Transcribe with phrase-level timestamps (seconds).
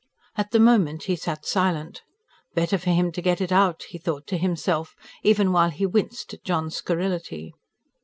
[0.35, 2.01] At the moment he sat silent.
[2.55, 6.33] "Better for him to get it out," he thought to himself, even while he winced
[6.33, 7.53] at John's scurrility.